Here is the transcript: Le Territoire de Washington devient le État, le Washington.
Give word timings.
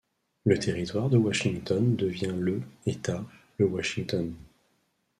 Le 0.45 0.57
Territoire 0.57 1.11
de 1.11 1.17
Washington 1.19 1.95
devient 1.95 2.33
le 2.35 2.63
État, 2.87 3.23
le 3.59 3.67
Washington. 3.67 4.33